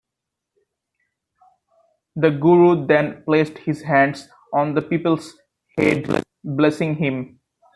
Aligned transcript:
The 2.15 2.31
guru 2.31 2.87
then 2.87 3.23
places 3.23 3.55
his 3.59 3.83
hands 3.83 4.29
on 4.51 4.73
the 4.73 4.81
pupil's 4.81 5.35
head, 5.77 6.23
blessing 6.43 6.95
him. 6.95 7.39